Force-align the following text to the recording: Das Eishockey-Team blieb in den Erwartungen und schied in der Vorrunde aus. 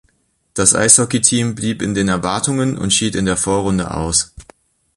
Das 0.55 0.73
Eishockey-Team 0.73 1.53
blieb 1.53 1.83
in 1.83 1.93
den 1.93 2.07
Erwartungen 2.07 2.75
und 2.75 2.91
schied 2.91 3.13
in 3.15 3.25
der 3.25 3.37
Vorrunde 3.37 3.93
aus. 3.93 4.33